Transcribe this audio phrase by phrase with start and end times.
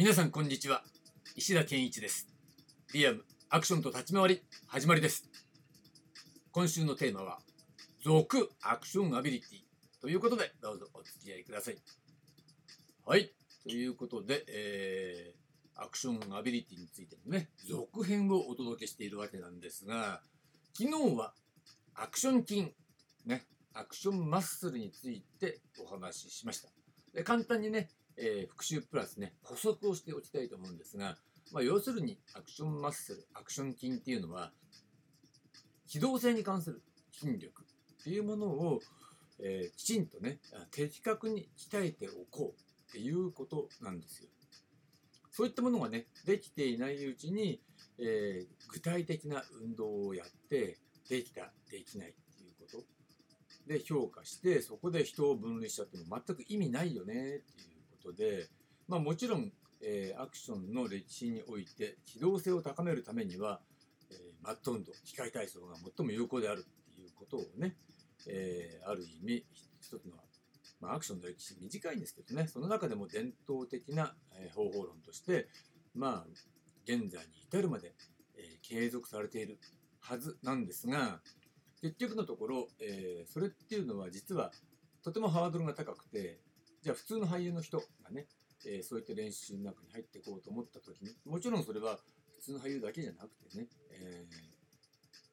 [0.00, 0.82] 皆さんこんにちは。
[1.36, 2.26] 石田健一です。
[2.94, 5.28] リアムアクションと立ち回り始まりです。
[6.52, 7.40] 今週のテーマは
[8.02, 10.00] 続アクションアビリティ。
[10.00, 11.76] ということでどうぞお付き合いください。
[13.04, 13.30] はい。
[13.62, 20.22] ということで、えー、アクションアビリティについてのね続編をお届けしているわけなんですが
[20.72, 21.34] 昨日は
[21.94, 22.72] アクション筋
[23.26, 23.44] ね
[23.74, 26.70] アクションマッスルについてお話ししました。
[27.12, 31.16] で簡単にねえー、復習プラスね、補足をしておきたいと思うんですが、
[31.52, 34.52] まあ、要するにアクションマッスル、アクション筋っていうのは、
[35.88, 37.64] 機動性に関する筋力
[38.00, 38.80] っていうものを、
[39.42, 40.38] えー、きちんとね、
[40.70, 44.28] 的確に鍛えておこうっていうことなんですよ。
[45.32, 47.62] そういったものがね、できていないうちに、
[47.98, 50.76] えー、具体的な運動をやって、
[51.08, 52.84] できた、できないっていうこと
[53.66, 58.48] で評価して、そこで人を分類しちゃっても全く意味ないよねっていうことで、
[58.88, 63.60] まあ、もちろん、えー、アクションの歴史において機動性を高めるためには、
[64.10, 67.76] えー、マット運動機械体操が最も有効であるっていうことをね、
[68.26, 69.44] えー、ある意味
[69.80, 70.12] 一つの、
[70.80, 75.48] まあ、アクションの歴史短いんですけどねその中でも伝統的な、え方法論として
[75.94, 76.26] まあ
[76.84, 77.92] 現在に至るまで、
[78.36, 79.58] え継続されている
[80.00, 81.20] はずなんですが
[81.82, 84.50] 結局のところ、えそれっていうのは実は
[85.02, 86.38] とてもハードルが高くて
[86.82, 88.26] じゃあ普通の俳優の人がね、
[88.66, 91.98] えー、そういった練習の中に入っていこうと思った時にもちろんそれは
[92.38, 94.24] 普通の俳優だけじゃなくてね、え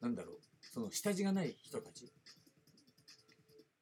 [0.00, 2.12] ー、なんだろうその下地がない人たち。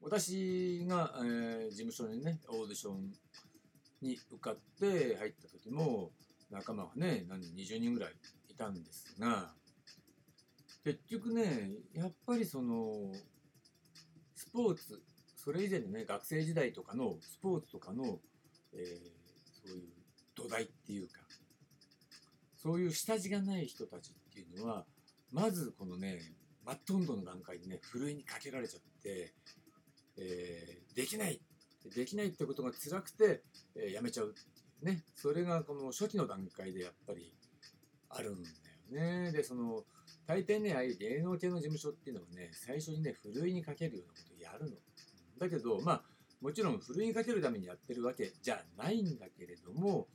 [0.01, 3.11] 私が、えー、事務所にねオーディション
[4.03, 6.13] に受かって入った時も
[6.51, 8.13] 仲間がね何人20人ぐらい
[8.49, 9.51] いたんですが
[10.85, 13.13] 結局ねやっぱりその
[14.37, 15.03] スポーツ
[15.47, 18.19] それ以前のね学生時代とかのスポーツとかの、
[18.75, 19.85] えー、そういう
[20.35, 21.21] 土台っていうか
[22.57, 24.85] そういう下地がない人たちっていうのは
[25.31, 26.19] まずこのね
[26.65, 29.35] マット運動の段階でねふるいにかけられちゃって、
[30.19, 31.41] えー、できない。
[31.95, 33.45] できないってことが辛くて、
[33.77, 34.35] えー、やめちゃう
[34.83, 35.05] ね。
[35.15, 37.33] それがこの初期の段階でやっぱり
[38.09, 38.49] あるんだ
[38.99, 39.31] よね。
[39.31, 39.85] でその
[40.27, 44.77] 大抵ねああいう芸能系の事務所っていうのはね最初にねふるいにかけるようなことやるの。
[45.39, 46.03] だけど、まあ、
[46.41, 50.09] もちろん、ふるいかけるためにやってるわけじゃないんだけれども、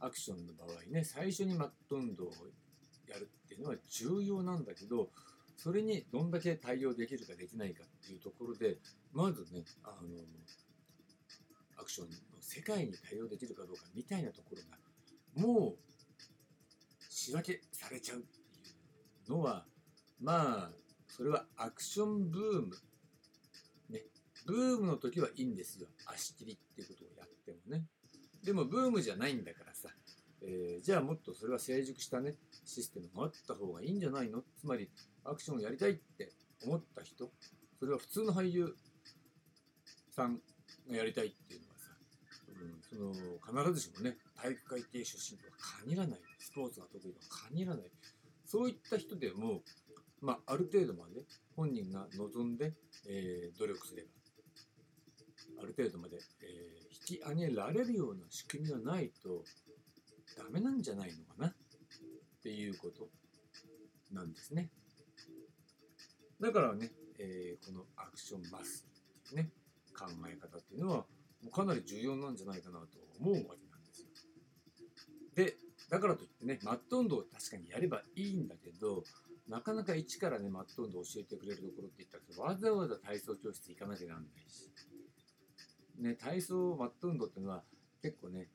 [0.00, 2.30] アクションの場合ね、最初にマット運動を
[3.08, 5.10] やるっていうのは重要なんだけど、
[5.56, 8.78] それにどんだけ対応できるかできないかっていうところで、
[9.12, 10.24] まずね、あの、
[11.76, 15.76] アクションの世界に対応できるかどうかみたいなところが、もう
[17.08, 18.40] 仕分けされちゃうってい
[19.28, 19.64] うのは、
[20.20, 20.70] まあ、
[21.08, 22.76] それはアクションブーム
[24.46, 25.88] ブームの時はいいんですよ。
[26.06, 27.84] 足切りっていうことをやってもね。
[28.42, 29.88] でもブームじゃないんだからさ、
[30.42, 32.34] えー、じゃあもっとそれは成熟したね、
[32.66, 34.42] システムがあった方がいいんじゃないの？
[34.60, 34.90] つまり、
[35.24, 36.30] アクションをやりたいって
[36.66, 37.30] 思った人、
[37.78, 38.76] それは普通の俳優
[40.10, 40.40] さん
[40.90, 41.90] がやりたいっていうのはさ、
[42.60, 43.12] うん、
[43.42, 45.52] その必ずしもね、体育会系出身とは
[45.86, 47.84] 限らない、スポーツが得意とは限らない、
[48.44, 49.62] そういった人でも、
[50.20, 51.22] まあ、ある程度まで
[51.56, 52.74] 本人が望んで、
[53.08, 54.08] えー、努力すれば。
[55.60, 59.44] ある程度まで、えー、引き上げられるような仕組みがないと
[60.36, 61.48] ダメなんじゃないのかな？
[61.48, 61.52] っ
[62.42, 63.08] ていうこと
[64.12, 64.70] なんですね。
[66.40, 68.86] だからね、えー、このアクションマス
[69.26, 69.50] っていうね、
[69.96, 71.06] 考え方っていうのはも
[71.48, 72.86] うかなり重要なんじゃないかなと
[73.20, 74.08] 思うわけなんですよ。
[75.34, 75.56] で、
[75.88, 79.04] だからといってね、マット運動を確かにやればいいんだけど、
[79.48, 84.70] なかなか一からね、マット運動を教えてくれるところって言ったら、わざわざ体操教室行かなきゃなんないし、
[85.98, 87.62] ね、体操マット運動っていうのは
[88.02, 88.48] 結構ね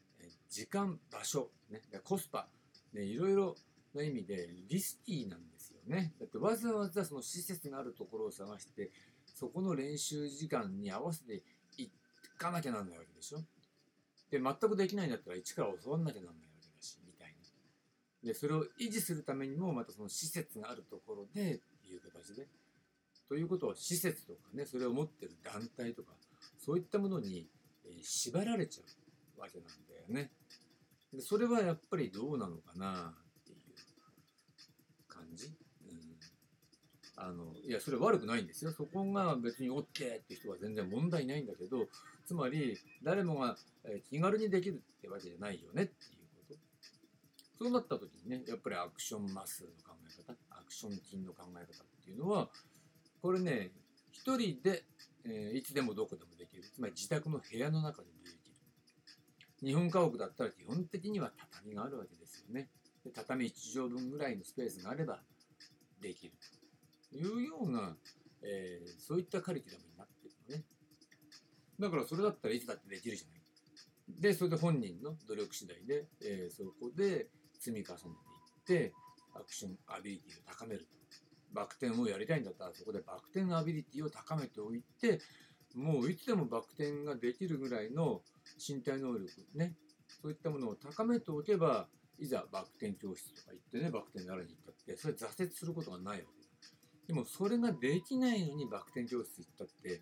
[0.49, 2.47] 時間場所、ね、コスパ、
[2.93, 3.55] ね、いろいろ
[3.93, 6.13] な意味でリスキーなんですよね。
[6.19, 8.91] だってわざわざその施設があるところを探して
[9.33, 11.43] そこの練習時間に合わせて
[11.77, 11.89] 行
[12.37, 13.39] かなきゃなんないわけでしょ。
[14.29, 17.35] で全くできないんだったら一から教わんなきゃなんないわけだしみたい
[18.23, 18.27] な。
[18.27, 22.47] でそれを維持するためにもまたその施設があるところでっていう形で。
[23.27, 26.13] ということは施設とかねそれを持ってる団体とか
[26.57, 27.47] そういったものに、
[28.01, 28.83] 縛られちゃ
[29.37, 30.31] うわけなんだよね。
[31.13, 33.57] でそれはやっぱりどうなのかなっていう
[35.07, 35.47] 感じ？
[35.47, 36.17] うん、
[37.15, 38.71] あのいやそれ悪くないんですよ。
[38.71, 41.87] そこが別に OK って人は全然問題ないんだけど
[42.25, 43.57] つまり誰もが
[44.09, 46.59] 気軽にできるってわけじゃないよねっていうこと。
[47.63, 51.65] そうなった時にねやっぱりアクションマスの考え方アクション筋の考え方っ
[52.05, 52.49] ていうのは
[53.21, 53.71] これね
[54.11, 54.83] 一人で
[55.25, 56.63] えー、いつでもどこでもできる。
[56.63, 58.39] つまり自宅の部屋の中でもできる。
[59.61, 62.69] 日本家屋だったら基本的には畳があるわけですよね。
[63.03, 65.19] で畳1畳分ぐらいのスペースがあれば
[66.01, 66.33] できる
[67.11, 67.95] というような、
[68.43, 70.63] えー、そういったカリキュラムになってるのね。
[71.79, 74.21] だからそれだったらいつだってできるじゃない。
[74.21, 77.27] で、それで本人の努力次第で、えー、そこで
[77.59, 77.99] 積み重ね
[78.65, 78.93] ていって、
[79.35, 80.98] アクションアビリティを高めると。
[81.53, 85.19] バク転をやりたいんだったら、そこでバク転のアビリティを高めておいて、
[85.75, 88.21] もういつでもバク転ができるぐらいの
[88.57, 89.75] 身体能力ね、
[90.21, 91.87] そういったものを高めておけば、
[92.17, 96.49] いざバク転教室とか行ってね、バク転習いに行ったって、それ挫折することがないわけだ。
[97.07, 100.01] でもそれができないのにバク転教室行ったって、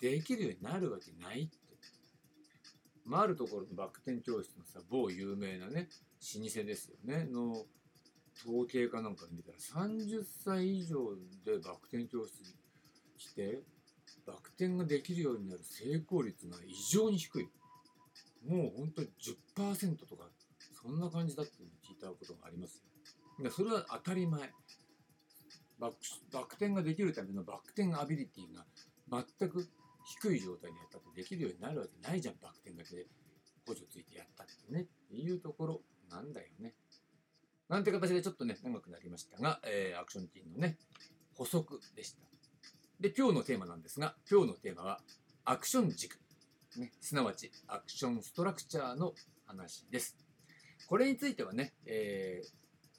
[0.00, 1.56] できるようになるわけないって。
[3.04, 5.88] まあ、あるところのバク転教室のさ、某有名なね、
[6.34, 7.64] 老舗ですよね、の
[8.44, 11.14] 統計かなんかで見たら、30歳以上
[11.44, 12.54] でバク転教室に
[13.16, 13.62] 来て、
[14.26, 17.48] バク転ができるようになる成功率が異常に低い。
[18.46, 19.08] もう本当に
[19.56, 20.28] 10%とか、
[20.82, 22.76] そんな感じだっていうのを聞いたことがあります
[23.38, 23.44] よ。
[23.44, 24.52] でそれは当たり前。
[25.78, 25.96] バク
[26.32, 28.66] バク転ができるためのバク転アビリティが
[29.38, 29.68] 全く
[30.04, 33.06] 低い状態でやったってできるようになるわけないじゃん、バク転だけで
[33.66, 35.80] 補助ついてやったってねって、いうところ
[36.10, 36.74] なんだよね。
[37.68, 40.78] なんて形でちょっとね、長くなりましたが、えー、アクションティーンのね、
[41.34, 42.22] 補足でした。
[42.98, 45.00] で、今日のテーマなんですが、今日のテーマは、
[45.44, 46.18] アクション軸。
[46.76, 49.14] ね、すなわち、アクションストラクチャーの
[49.46, 50.16] 話です。
[50.86, 52.48] これについてはね、えー、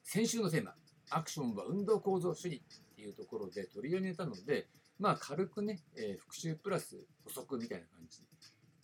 [0.03, 0.75] 先週のテーマ、
[1.09, 4.67] アクションは運動構造主義っていうところで取り上げたので、
[4.99, 8.21] まあ軽くね、えー、復習プラス補足みたいな感じ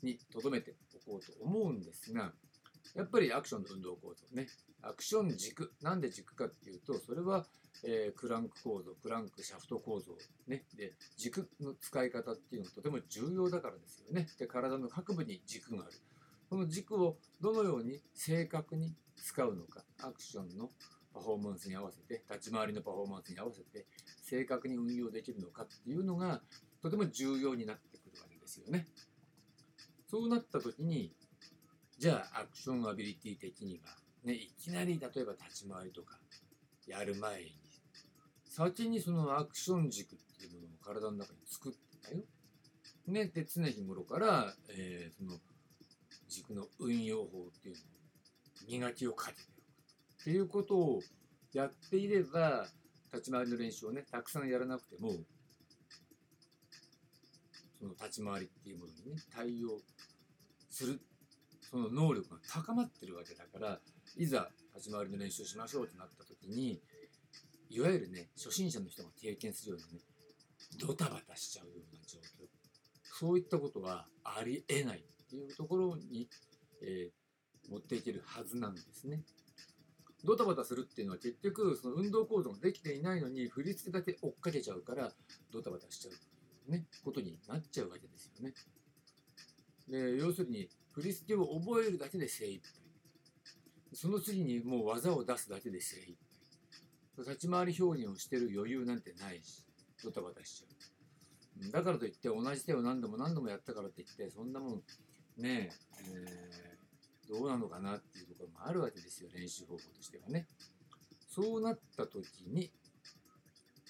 [0.02, 0.76] に留めて
[1.08, 2.34] おこうと思うんですが、
[2.96, 4.48] やっぱりアクションの運動構造ね。
[4.82, 5.74] アクション軸。
[5.82, 7.46] なんで軸かっていうと、それは、
[7.84, 10.18] えー、クランク構造、クランクシャフト構造。
[10.48, 10.64] ね。
[10.78, 14.28] で、軸の使い方っていうのはとても重要だからですよね。
[14.40, 15.92] で、体の各部に軸がある。
[16.50, 19.84] この軸をどのように正確に使うのか。
[20.02, 20.70] アクションの
[21.14, 23.86] パフォーマンスに合わせて、立ち回りのパフォーマンスに合わせて、
[24.22, 26.42] 正確に運用できるのかっていうのが、
[26.82, 28.88] とても重要になってくるわけですよね。
[30.08, 31.14] そうなった時に、
[31.98, 36.18] じゃあアクションアビリティ的には、ね、いきなり例えば立ち回りとか
[36.88, 37.56] やる前に、
[38.50, 42.24] 先にそのアクション軸っていうものを体の中に作ってたよ。
[43.08, 45.38] ね、で、常日頃から、えー、その
[46.28, 47.86] 軸の運用法っていうのを
[48.68, 50.22] 磨きをかけておく。
[50.22, 51.02] っていうことを
[51.54, 52.68] やっていれば、
[53.14, 55.12] 立ち回りの練習をね、たくさんやらなくても、
[57.80, 59.80] その立ち回りっていうものにね、対応
[60.70, 61.00] する
[61.76, 63.80] その能力が高まってるわけだから
[64.16, 66.80] いざ立ち回りの練習しましょうってなった時に
[67.70, 70.00] いわゆるね初心者の人が経験するようなね
[70.80, 72.48] ドタバタしちゃうような状況
[73.20, 76.30] そういったことはありえないっていうところに、
[76.82, 79.24] えー、持っていけるはずなんですね。
[80.24, 85.12] ドタバタするっていうのは結局その運動構造ができていないのに振り付けだけ追っかけちゃうから
[85.52, 86.28] ドタバタしちゃうってい
[86.70, 88.54] うねことになっちゃうわけですよね。
[89.88, 92.72] で要するに振り付けを覚えるだけで精一杯。
[93.94, 96.18] その次にもう技を出すだけで精一
[97.18, 97.24] 杯。
[97.30, 99.64] 立ち回り表現をしてる余裕なんてないし
[100.04, 101.72] ドタバタしちゃう。
[101.72, 104.84] だからといって同じ手を何度も何度もやったからって言ってそんなもん
[105.38, 110.48] ねえー、どうなのかなっていうところもあるわけですよ練習方法としてはね。
[111.30, 112.72] そうなった時に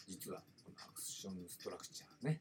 [0.08, 2.40] 実はこのアクションストラクチャーね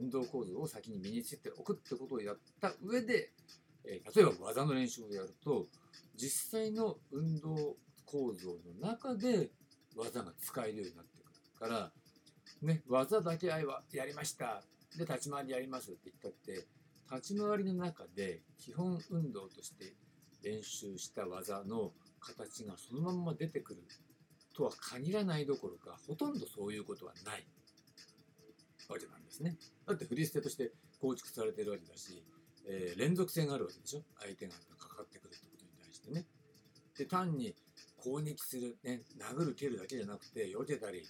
[0.00, 3.30] 運動構造を先に身につけておくってことをやった上で、
[3.84, 5.66] えー、例えば技の練習をやると
[6.16, 9.50] 実際の運動構造の中で
[9.96, 11.92] 技が使えるようになってくるから、
[12.62, 14.62] ね、技だけはやりました。
[14.96, 16.66] で立ち回りやりますって言ったって
[17.12, 19.92] 立ち回りの中で基本運動として
[20.42, 23.82] 練習した技の形がそのまま出てくる
[24.56, 27.44] とは限らないどころかほとんどそういうことはない。
[28.92, 29.56] わけなんですね。
[29.86, 32.22] だって振り捨てとして構築されてるわけだし、
[32.66, 34.02] えー、連続性があるわけでしょ？
[34.20, 36.26] 相手がかかってくるってことに対してね。
[36.96, 37.54] で単に
[37.96, 41.02] 攻撃する、ね、殴る蹴るだけじゃなくて避けたり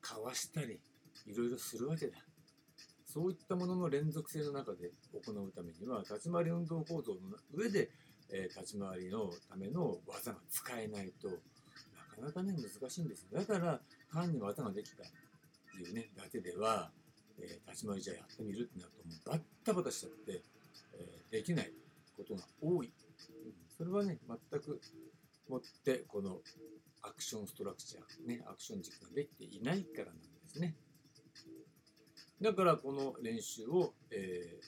[0.00, 0.80] かわしたり
[1.26, 2.18] いろいろするわけだ。
[3.04, 7.20] そういったものの連続性の中で行うためには立ち回り運動構造の
[7.52, 7.90] 上で、
[8.30, 11.40] えー、立ち回りのための技が使えないとなか
[12.22, 13.28] なかね難しいんです。
[13.30, 13.80] だから
[14.12, 15.06] 単に技ができたっ
[15.76, 16.90] ていうねだけでは
[17.38, 20.42] えー、立ち回りじゃやってみるってなるともうバッタバタしちゃって、
[20.94, 21.72] えー、できない
[22.16, 24.80] ことが多い、うん、それはね全く
[25.48, 26.38] もってこの
[27.02, 30.76] アクションストラクチャー、ね、アクション軸ができていないからなんですね。
[32.40, 34.58] だからこの練習を、え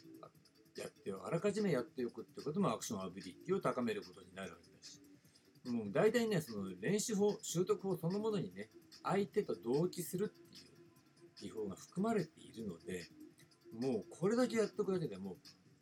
[0.76, 5.00] ー、やってあらかじめやっておくってこともアクションアビリティを高めることになるわけだし。
[5.66, 8.68] もう大体ねその練習法習得法そのものにね
[9.02, 10.73] 相手と同期するっていう
[11.44, 13.04] 技法が含まれているので
[13.78, 15.36] もうこれだけやっとくだけでも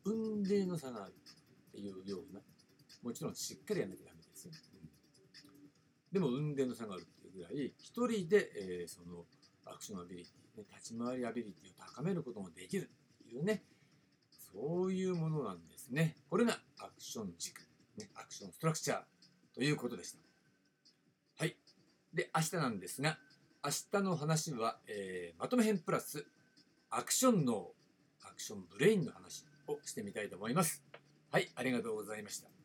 [0.05, 2.41] 運命の差があるっていうような
[3.03, 4.83] もちろんしっかりやんなきゃダメですよ、うん
[6.13, 9.25] でも運命の差があるっていうぐらい一人で、えーその
[9.65, 12.91] アクションアビリティ、ね、立ち回りアビリティを高めることもできる
[13.25, 13.63] っていうね
[14.53, 16.17] そういうものなんですね。
[16.29, 17.63] これがアクション軸、
[17.97, 19.01] ね、アクションストラクチャー
[19.55, 20.19] ということでした。
[21.39, 21.57] はい。
[22.13, 23.17] で明日なんですが
[23.65, 26.27] 明日の話は、えーまとめ編プラス
[26.91, 27.69] アクション脳
[28.25, 30.83] アクションブレインの話をしてみたいと思います。
[31.31, 32.62] はいありがとうございました。